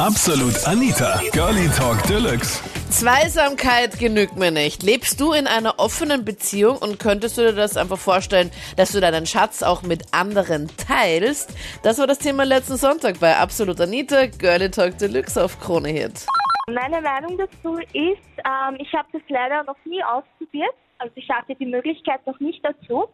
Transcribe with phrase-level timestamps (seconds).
[0.00, 2.60] Absolut Anita, Girlie Talk Deluxe.
[2.90, 4.82] Zweisamkeit genügt mir nicht.
[4.82, 9.00] Lebst du in einer offenen Beziehung und könntest du dir das einfach vorstellen, dass du
[9.00, 11.56] deinen Schatz auch mit anderen teilst?
[11.84, 16.26] Das war das Thema letzten Sonntag bei Absolut Anita, Girlie Talk Deluxe auf Krone Hit.
[16.66, 20.74] Meine Meinung dazu ist, ähm, ich habe das leider noch nie ausprobiert.
[20.98, 23.08] Also ich hatte die Möglichkeit noch nicht dazu.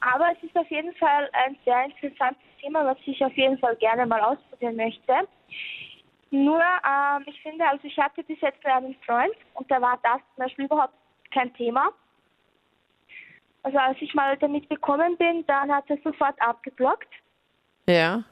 [0.00, 3.76] Aber es ist auf jeden Fall ein sehr interessantes Thema, was ich auf jeden Fall
[3.76, 5.12] gerne mal ausprobieren möchte.
[6.30, 9.98] Nur, ähm, ich finde, also ich hatte bis jetzt nur einen Freund und da war
[10.02, 10.94] das zum Beispiel überhaupt
[11.32, 11.90] kein Thema.
[13.62, 17.08] Also als ich mal damit gekommen bin, dann hat er sofort abgeblockt.
[17.86, 18.22] Ja.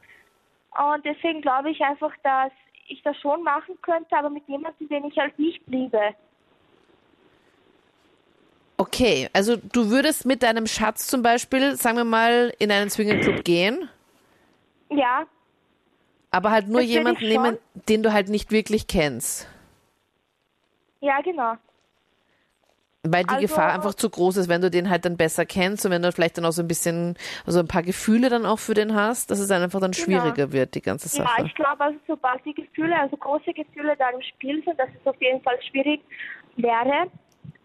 [0.93, 2.53] Und deswegen glaube ich einfach, dass
[2.87, 6.15] ich das schon machen könnte, aber mit jemandem, den ich halt nicht liebe.
[8.77, 13.45] Okay, also du würdest mit deinem Schatz zum Beispiel, sagen wir mal, in einen Swingerclub
[13.45, 13.91] gehen,
[14.91, 15.27] Ja,
[16.31, 19.49] aber halt nur Das jemanden nehmen, den du halt nicht wirklich kennst.
[21.01, 21.55] ja, genau.
[23.05, 25.87] Weil die Also- Gefahr einfach zu groß ist, wenn du den halt dann besser kennst
[25.87, 28.59] und wenn du vielleicht dann auch so ein bisschen, also ein paar Gefühle dann auch
[28.59, 31.47] für den hast, dass es dann einfach dann schwieriger wird, die ganze Ja, Sache.
[31.47, 35.07] ich glaube, also sobald die Gefühle, also große Gefühle da im Spiel sind, dass es
[35.07, 36.01] auf jeden Fall schwierig
[36.57, 37.07] wäre.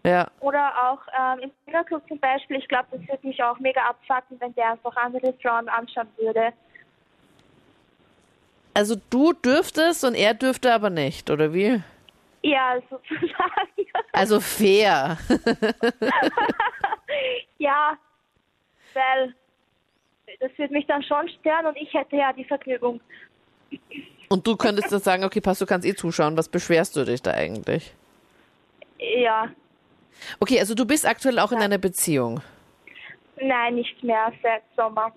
[0.06, 3.80] Ja, Oder auch ähm, im Swingerclub zum Beispiel, ich glaube, das würde mich auch mega
[3.82, 6.52] abfacken, wenn der einfach andere Frauen anschauen würde.
[8.74, 11.82] Also du dürftest und er dürfte aber nicht, oder wie?
[12.42, 13.26] Ja, sozusagen.
[14.12, 15.18] Also fair.
[17.58, 17.96] ja,
[18.92, 19.34] weil
[20.38, 23.00] das würde mich dann schon stören und ich hätte ja die Vergnügung.
[24.28, 27.22] Und du könntest dann sagen, okay, pass, du kannst eh zuschauen, was beschwerst du dich
[27.22, 27.92] da eigentlich?
[28.98, 29.48] Ja,
[30.40, 32.40] Okay, also du bist aktuell auch in einer Beziehung.
[33.40, 35.12] nein, nicht mehr seit Sommer.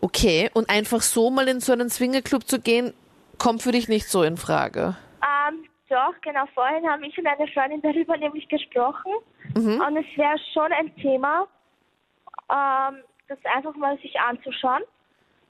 [0.00, 2.94] Okay, und einfach so mal in so einen Swingerclub zu gehen,
[3.38, 4.96] kommt für dich nicht so in Frage.
[5.22, 9.12] Ähm, doch, genau, vorhin haben ich und eine Freundin darüber nämlich gesprochen.
[9.54, 11.46] Und es wäre schon ein Thema,
[12.50, 14.82] ähm, das einfach mal sich anzuschauen.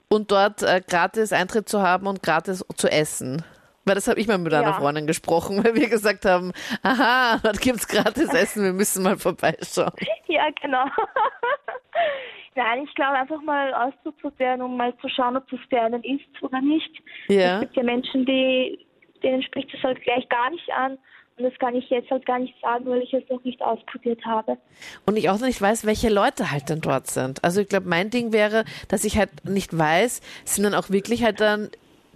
[0.09, 3.43] Und dort äh, gratis Eintritt zu haben und gratis zu essen.
[3.85, 4.73] Weil das habe ich mal mit einer Ja.
[4.73, 6.51] Freundin gesprochen, weil wir gesagt haben,
[6.83, 9.91] aha, dort gibt's gratis Essen, wir müssen mal vorbeischauen.
[10.27, 10.85] Ja, genau.
[12.55, 16.43] Nein, ich glaube einfach mal auszuprobieren, um mal zu schauen, ob das für einen ist
[16.43, 17.01] oder nicht.
[17.27, 17.55] Ja.
[17.55, 18.85] Es gibt ja Menschen, die,
[19.23, 20.97] denen spricht das halt gleich gar nicht an.
[21.37, 24.23] Und das kann ich jetzt halt gar nicht sagen, weil ich es noch nicht ausprobiert
[24.25, 24.57] habe.
[25.05, 27.43] Und ich auch noch nicht weiß, welche Leute halt dann dort sind.
[27.43, 31.23] Also ich glaube, mein Ding wäre, dass ich halt nicht weiß, sind dann auch wirklich
[31.23, 31.69] halt dann,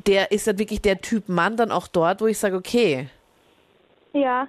[0.05, 3.07] der ist dann wirklich der Typ Mann dann auch dort, wo ich sage, okay,
[4.13, 4.47] Ja.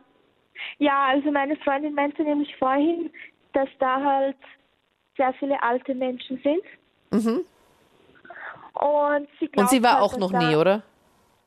[0.79, 3.11] Ja, also meine Freundin meinte nämlich vorhin,
[3.53, 4.37] dass da halt
[5.16, 6.62] sehr viele alte Menschen sind.
[7.10, 7.44] Mhm.
[8.75, 10.82] Und sie glaubt Und sie war halt, auch dass noch da, nie, oder?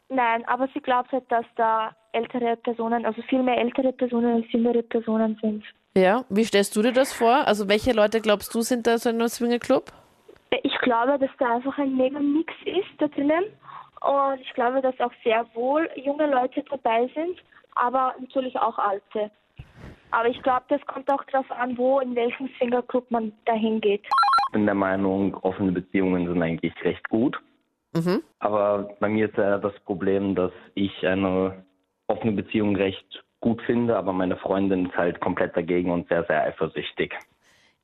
[0.10, 4.52] Nein, aber sie glaubt halt, dass da ältere Personen, also viel mehr ältere Personen als
[4.52, 5.64] jüngere Personen sind.
[5.96, 6.24] Ja.
[6.30, 7.48] Wie stellst du dir das vor?
[7.48, 9.92] Also welche Leute glaubst du sind da so in einem Swingerclub?
[10.64, 13.46] Ich glaube, dass da einfach ein mega Mix ist da drinnen.
[14.02, 17.38] Und ich glaube, dass auch sehr wohl junge Leute dabei sind,
[17.76, 19.30] aber natürlich auch alte.
[20.12, 24.06] Aber ich glaube, das kommt auch darauf an, wo, in welchem Swingerclub man dahin geht.
[24.06, 27.40] Ich bin der Meinung, offene Beziehungen sind eigentlich recht gut.
[27.94, 28.24] Mhm.
[28.40, 31.64] Aber bei mir ist ja das Problem, dass ich eine
[32.08, 36.44] offene Beziehung recht gut finde, aber meine Freundin ist halt komplett dagegen und sehr, sehr
[36.44, 37.14] eifersüchtig.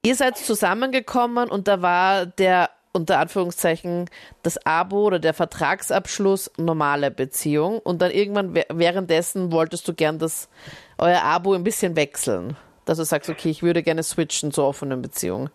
[0.06, 4.10] Ihr seid zusammengekommen und da war der unter Anführungszeichen
[4.44, 10.18] das Abo oder der Vertragsabschluss normale Beziehung und dann irgendwann wä- währenddessen wolltest du gern
[10.18, 10.50] das
[10.98, 12.56] euer Abo ein bisschen wechseln.
[12.86, 15.50] Dass du sagst, okay, ich würde gerne switchen zur offenen Beziehung.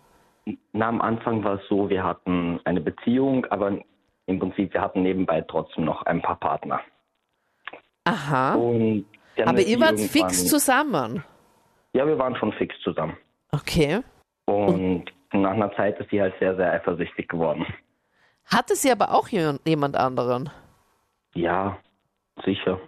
[0.73, 3.77] Na, am Anfang war es so, wir hatten eine Beziehung, aber
[4.25, 6.81] im Prinzip, wir hatten nebenbei trotzdem noch ein paar Partner.
[8.03, 8.55] Aha.
[8.55, 9.05] Und
[9.45, 11.23] Aber ihr wart fix zusammen.
[11.93, 13.15] Ja, wir waren schon fix zusammen.
[13.51, 14.01] Okay.
[14.45, 17.65] Und nach einer Zeit ist sie halt sehr, sehr eifersüchtig geworden.
[18.45, 20.49] Hatte sie aber auch jemand anderen.
[21.33, 21.77] Ja,
[22.43, 22.79] sicher.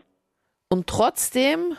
[0.69, 1.77] Und trotzdem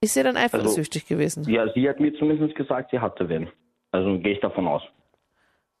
[0.00, 1.44] ist sie dann eifersüchtig gewesen.
[1.50, 3.50] Ja, sie hat mir zumindest gesagt, sie hatte wen.
[3.90, 4.82] Also gehe ich davon aus.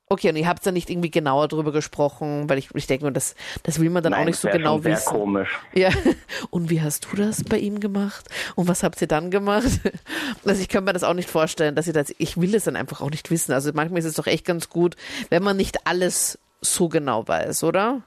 [0.08, 3.34] Okay, und ihr habt dann nicht irgendwie genauer drüber gesprochen, weil ich, ich denke das,
[3.64, 5.12] das will man dann auch Nein, nicht so das genau wissen.
[5.12, 5.58] komisch.
[5.74, 5.88] Ja.
[6.50, 8.28] Und wie hast du das bei ihm gemacht?
[8.54, 9.66] Und was habt ihr dann gemacht?
[10.44, 12.76] Also ich kann mir das auch nicht vorstellen, dass ihr das, ich will es dann
[12.76, 13.52] einfach auch nicht wissen.
[13.52, 14.94] Also manchmal ist es doch echt ganz gut,
[15.28, 18.02] wenn man nicht alles so genau weiß, oder?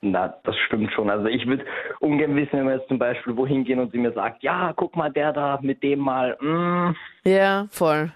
[0.00, 1.10] Na, das stimmt schon.
[1.10, 1.64] Also ich würde
[2.00, 4.94] ungern wissen, wenn wir jetzt zum Beispiel wohin gehen und sie mir sagt, ja, guck
[4.94, 6.36] mal, der da mit dem mal.
[6.40, 6.94] Mm.
[7.28, 8.12] Ja, voll.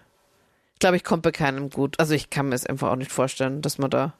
[0.78, 1.98] Ich glaube, ich komme bei keinem gut.
[1.98, 4.12] Also ich kann mir es einfach auch nicht vorstellen, dass man da.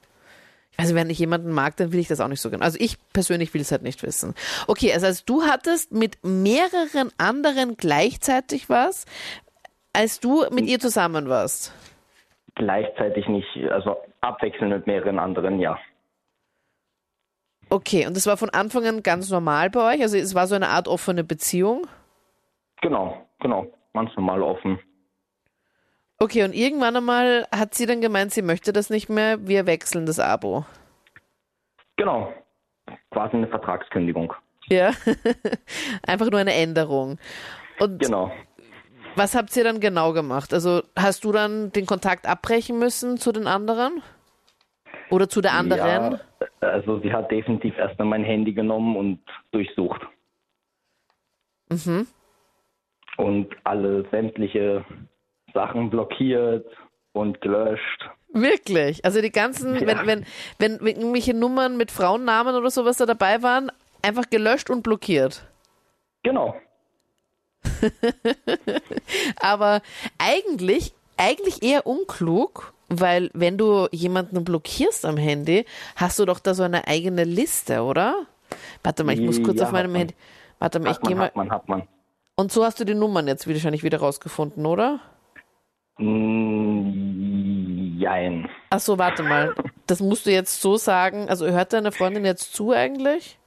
[0.77, 2.65] Also wenn ich jemanden mag, dann will ich das auch nicht so genau.
[2.65, 4.35] Also ich persönlich will es halt nicht wissen.
[4.67, 9.05] Okay, also, also du hattest mit mehreren anderen gleichzeitig was,
[9.93, 11.73] als du mit ihr zusammen warst.
[12.57, 15.79] Gleichzeitig nicht, also abwechselnd mit mehreren anderen, ja.
[17.71, 20.03] Okay, und das war von Anfang an ganz normal bei euch?
[20.03, 21.87] Also es war so eine Art offene Beziehung?
[22.83, 23.69] Genau, genau.
[23.95, 24.81] Ganz normal offen.
[26.19, 30.05] Okay, und irgendwann einmal hat sie dann gemeint, sie möchte das nicht mehr, wir wechseln
[30.05, 30.65] das Abo.
[31.97, 32.33] Genau.
[33.11, 34.33] Quasi eine Vertragskündigung.
[34.69, 34.91] Ja,
[36.07, 37.19] einfach nur eine Änderung.
[37.79, 38.33] Und Genau.
[39.15, 40.53] was habt ihr dann genau gemacht?
[40.53, 44.03] Also hast du dann den Kontakt abbrechen müssen zu den anderen?
[45.11, 46.21] Oder zu der anderen?
[46.61, 49.21] Ja, also sie hat definitiv erstmal mein Handy genommen und
[49.53, 50.03] durchsucht.
[51.71, 52.07] Mhm.
[53.17, 54.85] Und alle sämtliche
[55.55, 56.67] Sachen blockiert
[57.13, 58.11] und gelöscht.
[58.33, 59.05] Wirklich?
[59.05, 59.87] Also die ganzen, Ja.
[59.87, 60.27] wenn, wenn,
[60.59, 63.73] wenn, wenn irgendwelche Nummern mit Frauennamen oder sowas da dabei waren,
[64.03, 65.45] einfach gelöscht und blockiert.
[66.23, 66.55] Genau.
[69.41, 69.81] Aber
[70.19, 75.65] eigentlich, eigentlich eher unklug, weil wenn du jemanden blockierst am Handy,
[75.97, 78.27] hast du doch da so eine eigene Liste, oder?
[78.83, 79.95] Warte mal, ich muss kurz Ja, auf meinem.
[79.95, 80.15] Handy.
[80.59, 81.27] Warte mal, ich gehe mal.
[81.27, 81.87] hat man, hat man.
[82.37, 85.01] Und so hast du die Nummern jetzt wahrscheinlich wieder rausgefunden, oder?
[85.99, 88.49] Mm, Jein.
[88.71, 89.55] Ach so, warte mal.
[89.87, 91.29] Das musst du jetzt so sagen.
[91.29, 93.39] Also hört deine Freundin jetzt zu eigentlich?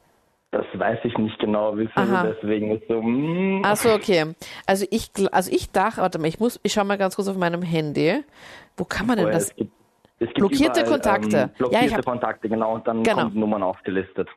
[0.51, 2.25] Das weiß ich nicht genau, wissen Aha.
[2.25, 4.33] Sie, deswegen ist so, mm, Ach so, okay.
[4.65, 7.37] Also ich, also ich dachte, warte mal, ich muss, ich schau mal ganz kurz auf
[7.37, 8.21] meinem Handy.
[8.75, 9.53] Wo kann man denn oh, das?
[10.35, 11.37] Blockierte überall, Kontakte.
[11.37, 13.23] Ähm, Ja, blockierte ich hab- Kontakte, genau, und dann Genau.
[13.23, 14.27] kommen Nummern aufgelistet.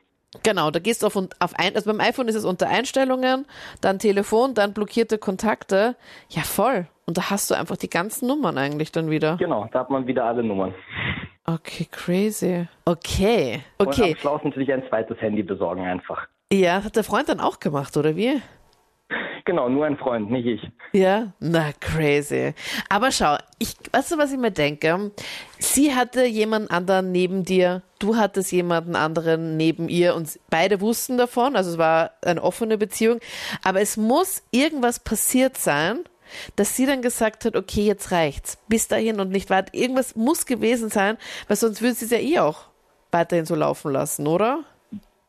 [0.43, 3.45] Genau, da gehst du auf, auf ein, also beim iPhone ist es unter Einstellungen,
[3.81, 5.97] dann Telefon, dann blockierte Kontakte.
[6.29, 6.87] Ja, voll.
[7.07, 9.37] Und da hast du einfach die ganzen Nummern eigentlich dann wieder.
[9.37, 10.73] Genau, da hat man wieder alle Nummern.
[11.45, 12.67] Okay, crazy.
[12.85, 14.13] Okay, Und okay.
[14.13, 16.27] am Schluss natürlich ein zweites Handy besorgen einfach.
[16.51, 18.41] Ja, hat der Freund dann auch gemacht, oder wie?
[19.45, 20.71] Genau, nur ein Freund, nicht ich.
[20.91, 22.55] Ja, na crazy.
[22.89, 25.11] Aber schau, ich, weißt du, was ich mir denke?
[25.59, 31.19] Sie hatte jemanden anderen neben dir, du hattest jemanden anderen neben ihr und beide wussten
[31.19, 33.19] davon, also es war eine offene Beziehung,
[33.63, 35.99] aber es muss irgendwas passiert sein,
[36.55, 39.73] dass sie dann gesagt hat, okay, jetzt reicht's, bis dahin und nicht weiter.
[39.73, 41.17] Irgendwas muss gewesen sein,
[41.47, 42.67] weil sonst würde sie es ja eh auch
[43.11, 44.59] weiterhin so laufen lassen, oder?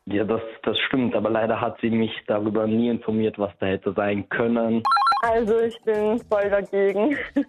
[0.05, 3.93] Ja, das, das stimmt, aber leider hat sie mich darüber nie informiert, was da hätte
[3.93, 4.81] sein können.
[5.21, 7.17] Also ich bin voll dagegen.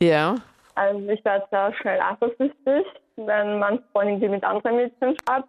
[0.00, 0.34] Ja.
[0.74, 2.84] Also ich werde sehr schnell eifersüchtig,
[3.16, 5.48] wenn man Freundin die mit anderen Mädchen schreibt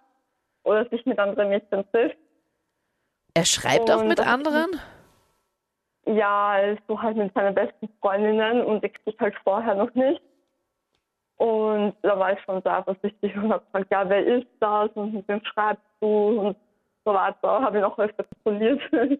[0.63, 2.17] oder sich mit anderen Mädchen trifft.
[3.33, 4.67] Er schreibt auch Und mit das- anderen?
[6.05, 10.21] Ja, also halt mit seinen besten Freundinnen und ich das halt vorher noch nicht.
[11.37, 15.13] Und da war ich schon sehr eifersüchtig und habe gesagt, ja, wer ist das und
[15.13, 16.57] mit wem schreibst du und
[17.05, 17.61] so weiter.
[17.61, 18.81] Habe ihn auch öfter kontrolliert.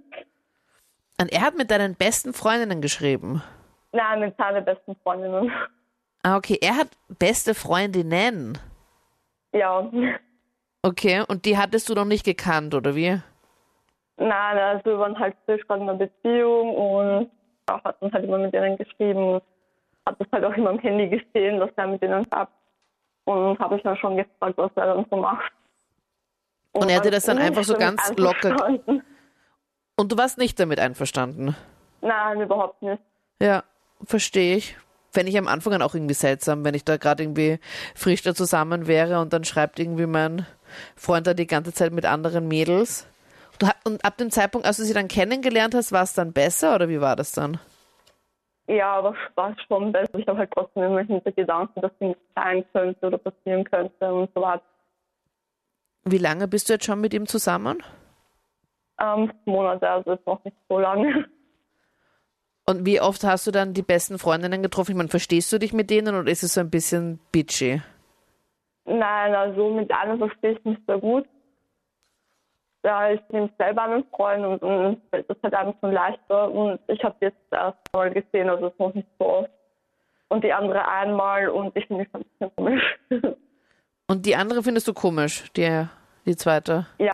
[1.21, 3.43] Und er hat mit deinen besten Freundinnen geschrieben.
[3.91, 5.51] Nein, mit seinen besten Freundinnen.
[6.23, 6.57] Ah, okay.
[6.59, 8.57] Er hat beste Freundinnen.
[9.53, 9.89] Ja.
[10.81, 13.21] Okay, und die hattest du noch nicht gekannt, oder wie?
[14.17, 17.31] Nein, also wir waren halt frisch gerade in einer Beziehung und
[17.67, 19.41] auch hat dann halt immer mit denen geschrieben.
[20.05, 22.51] Hat das halt auch immer am Handy gesehen, dass er mit denen schreibt.
[23.25, 25.51] Und habe ich dann schon gefragt, was er dann so macht.
[26.73, 28.79] Und er hat dir war das dann einfach so ganz locker-.
[29.95, 31.55] Und du warst nicht damit einverstanden.
[32.01, 33.01] Nein, überhaupt nicht.
[33.41, 33.63] Ja,
[34.03, 34.75] verstehe ich.
[35.11, 37.59] Fände ich am Anfang dann auch irgendwie seltsam, wenn ich da gerade irgendwie
[37.95, 40.47] frisch da zusammen wäre und dann schreibt irgendwie mein
[40.95, 43.07] Freund da die ganze Zeit mit anderen Mädels.
[43.85, 46.89] Und ab dem Zeitpunkt, als du sie dann kennengelernt hast, war es dann besser oder
[46.89, 47.59] wie war das dann?
[48.67, 50.17] Ja, aber es war schon besser.
[50.17, 54.29] Ich habe halt trotzdem immer hinter Gedanken, dass nichts sein könnte oder passieren könnte und
[54.33, 54.63] so weiter.
[56.05, 57.83] Wie lange bist du jetzt schon mit ihm zusammen?
[59.01, 61.25] Ähm, Monate, also ist noch nicht so lange.
[62.65, 64.91] Und wie oft hast du dann die besten Freundinnen getroffen?
[64.91, 67.81] Ich meine, verstehst du dich mit denen oder ist es so ein bisschen bitchy?
[68.85, 71.25] Nein, also mit einem verstehe ich mich sehr gut.
[72.83, 76.51] Ja, ich nehme selber einen Freund und, und das ist halt einfach so leichter.
[76.51, 79.49] Und ich habe jetzt erst mal gesehen, also es noch nicht so oft.
[80.27, 82.83] Und die andere einmal und ich finde es ein bisschen komisch.
[84.07, 85.87] Und die andere findest du komisch, die,
[86.25, 86.85] die zweite?
[86.99, 87.13] ja,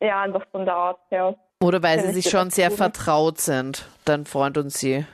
[0.00, 1.34] ja, einfach von der Art her.
[1.60, 2.76] Oder weil sie sich schon sehr cool.
[2.76, 5.04] vertraut sind, dein Freund und sie?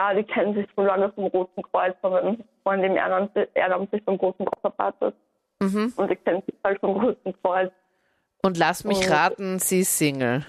[0.00, 4.02] Ja, die kennen sich so lange vom Roten Kreuz, aber ein Freund im Ehrenamt, ehrenamtlich
[4.04, 5.14] vom Großen Kreuz arbeitet.
[5.60, 5.92] Mhm.
[5.96, 7.70] Und die kennen sich halt vom Roten Kreuz.
[8.42, 9.12] Und lass mich Oh.
[9.12, 10.44] raten, sie ist Single.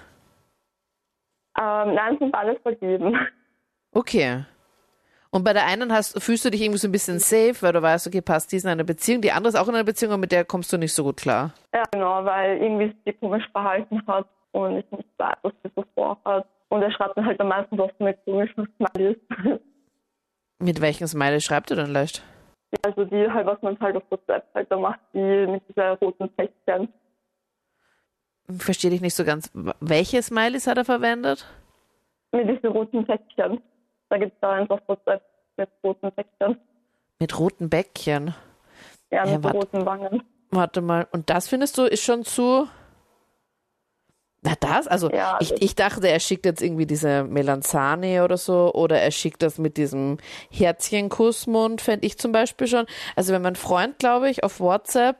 [1.60, 3.18] Ähm, nein, sind alles vergeben.
[3.94, 4.46] Okay.
[5.32, 7.82] Und bei der einen hast, fühlst du dich irgendwie so ein bisschen safe, weil du
[7.82, 10.12] weißt, okay, passt, die ist in einer Beziehung, die andere ist auch in einer Beziehung,
[10.14, 11.54] aber mit der kommst du nicht so gut klar.
[11.74, 15.86] Ja, genau, weil irgendwie sie komisch verhalten hat und ich nicht weiß, was sie so
[15.96, 16.46] vorhat.
[16.70, 19.18] Und er schreibt dann halt am meisten oft mit komischen Smileys.
[20.60, 22.24] Mit welchem Smiley schreibt er dann leicht?
[22.84, 26.30] Also die halt, was man halt auf WhatsApp halt da macht, die mit dieser roten
[26.36, 26.88] Päckchen.
[28.60, 29.52] Verstehe dich nicht so ganz.
[29.80, 31.46] Welche Smileys hat er verwendet?
[32.32, 33.62] Mit diesen roten Päckchen.
[34.10, 35.22] Da gibt es da einfach WhatsApp
[35.58, 36.58] mit roten Päckchen.
[37.20, 38.34] Mit roten Bäckchen.
[39.12, 39.58] Ja, Ja, mit warte.
[39.58, 40.24] roten Wangen.
[40.50, 41.08] Warte mal.
[41.12, 42.68] Und das findest du ist schon zu.
[44.44, 44.88] Na das?
[44.88, 49.12] Also Ja, ich, ich dachte, er schickt jetzt irgendwie diese Melanzane oder so oder er
[49.12, 50.18] schickt das mit diesem
[50.50, 52.86] Herzchen-Kussmund, fände ich zum Beispiel schon.
[53.16, 55.18] Also wenn mein Freund, glaube ich, auf WhatsApp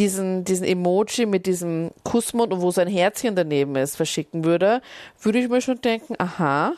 [0.00, 4.80] diesen, diesen Emoji mit diesem Kussmund und wo sein Herzchen daneben ist, verschicken würde,
[5.20, 6.72] würde ich mir schon denken, aha,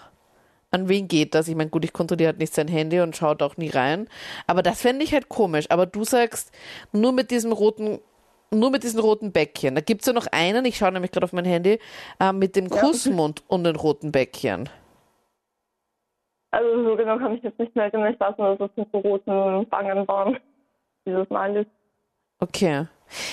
[0.73, 1.47] an wen geht das?
[1.47, 4.09] Ich meine, gut, ich kontrolliere halt nicht sein Handy und schaut auch nie rein.
[4.49, 5.67] Aber das fände ich halt komisch.
[5.71, 6.53] Aber du sagst,
[6.93, 8.01] nur mit diesem roten,
[8.51, 9.77] nur mit diesen roten Bäckchen.
[9.77, 11.79] Da gibt es ja noch einen, ich schaue nämlich gerade auf mein Handy,
[12.19, 14.69] äh, mit dem Kussmund und den roten Bäckchen.
[16.51, 18.13] Also so genau kann ich jetzt nicht mehr erinnern.
[18.13, 19.31] Ich weiß nur, dass es mit so roten
[19.71, 20.39] Wangen waren.
[21.07, 21.67] Dieses Mal.
[22.41, 22.87] Okay.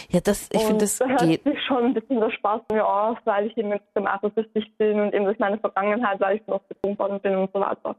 [0.10, 1.44] Ja, das, ich finde, das da hört geht.
[1.44, 5.14] sich schon ein bisschen der Spaß mir auf, weil ich eben extrem eifersüchtig bin und
[5.14, 7.96] eben durch meine Vergangenheit, weil ich oft betrogen worden bin und so weiter.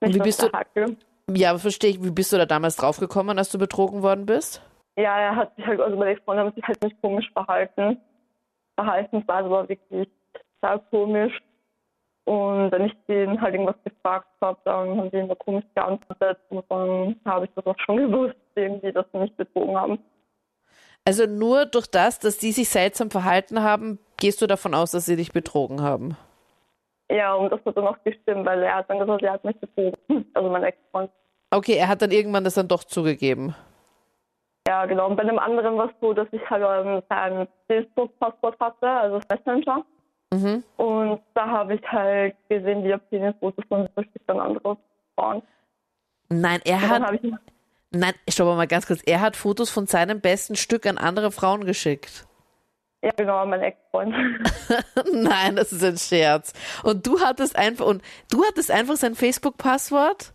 [0.00, 0.96] Und wie bist du- Hackel.
[1.30, 4.62] Ja, verstehe ich, wie bist du da damals draufgekommen, als du betrogen worden bist?
[4.96, 7.98] Ja, er hat sich halt, also meine Ex-Freunde haben sich halt nicht komisch verhalten.
[8.76, 10.08] Verhaltensweise war wirklich
[10.62, 11.36] sehr komisch.
[12.24, 16.38] Und wenn ich denen halt irgendwas gefragt habe, dann haben die immer komisch geantwortet.
[16.50, 19.98] Und dann habe ich das auch schon gewusst, irgendwie, dass sie mich betrogen haben.
[21.08, 25.06] Also nur durch das, dass die sich seltsam verhalten haben, gehst du davon aus, dass
[25.06, 26.18] sie dich betrogen haben?
[27.10, 29.58] Ja, und das hat dann auch gestimmt, weil er hat dann gesagt, er hat mich
[29.58, 29.96] betrogen.
[30.34, 31.10] Also mein Ex-Freund.
[31.50, 33.54] Okay, er hat dann irgendwann das dann doch zugegeben.
[34.66, 35.06] Ja, genau.
[35.06, 39.18] Und bei dem anderen war es so, dass ich halt ähm, sein Facebook-Passwort hatte, also
[39.30, 39.86] Messenger.
[40.30, 40.62] Mhm.
[40.76, 44.76] Und da habe ich halt gesehen, wie er Penisfotos von sich dann andere
[45.14, 45.40] Frauen.
[46.28, 47.18] Nein, er hat,
[47.90, 51.64] nein, stopp mal ganz kurz, er hat Fotos von seinem besten Stück an andere Frauen
[51.64, 52.26] geschickt.
[53.02, 54.12] Ja, genau, mein Ex-Freund.
[55.12, 56.52] Nein, das ist ein Scherz.
[56.82, 60.32] Und du hattest einfach, und du hattest einfach sein Facebook-Passwort?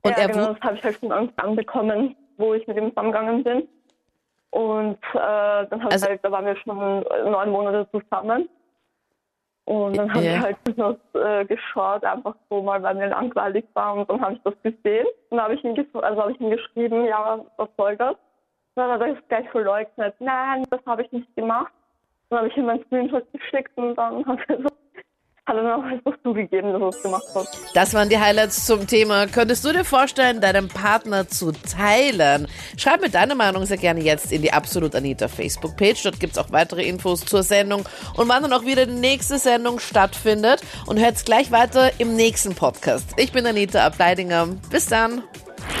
[0.00, 2.78] Und ja, er genau, das habe ich halt von Anfang an bekommen, wo ich mit
[2.78, 3.68] ihm zusammengegangen bin.
[4.52, 6.76] Und äh, dann habe Also- ich halt, da waren wir schon
[7.30, 8.48] neun Monate zusammen.
[9.64, 10.34] Und dann habe Ja.
[10.36, 13.94] ich halt das äh, geschaut, einfach so mal, weil mir langweilig war.
[13.94, 15.06] Und dann habe ich das gesehen.
[15.30, 18.16] Und dann habe ich, ihm also habe ich ihm geschrieben, ja, was soll das?
[18.74, 20.14] Dann hat er das gleich verleugnet.
[20.18, 21.72] Nein, das habe ich nicht gemacht.
[22.30, 24.68] Dann habe ich ihm einen Screenshot geschickt und dann hat er, so,
[25.46, 27.46] hat er dann auch einfach zugegeben, dass er es gemacht hat.
[27.74, 29.26] Das waren die Highlights zum Thema.
[29.26, 32.46] Könntest du dir vorstellen, deinem Partner zu teilen?
[32.76, 36.02] Schreib mir deine Meinung sehr gerne jetzt in die Absolut Anita Facebook-Page.
[36.04, 39.80] Dort gibt's auch weitere Infos zur Sendung und wann dann auch wieder die nächste Sendung
[39.80, 40.62] stattfindet.
[40.86, 43.12] Und hört's gleich weiter im nächsten Podcast.
[43.16, 44.46] Ich bin Anita Ableidinger.
[44.70, 45.24] Bis dann.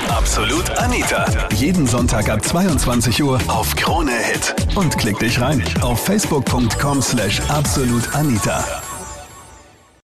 [0.08, 1.24] Absolut Anita.
[1.54, 4.54] Jeden Sonntag ab 22 Uhr auf Krone Hit.
[4.76, 8.81] Und klick dich rein auf facebook.com slash absolutanita.